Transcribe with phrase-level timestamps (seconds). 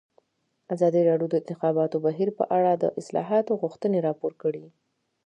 [0.73, 4.65] ازادي راډیو د د انتخاباتو بهیر په اړه د اصلاحاتو غوښتنې راپور کړې.